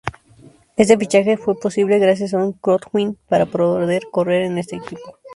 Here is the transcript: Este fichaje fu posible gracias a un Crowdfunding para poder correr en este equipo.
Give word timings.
Este 0.77 0.97
fichaje 0.97 1.37
fu 1.37 1.59
posible 1.59 1.99
gracias 1.99 2.33
a 2.33 2.39
un 2.39 2.53
Crowdfunding 2.53 3.17
para 3.29 3.45
poder 3.45 4.01
correr 4.11 4.41
en 4.45 4.57
este 4.57 4.77
equipo. 4.77 5.19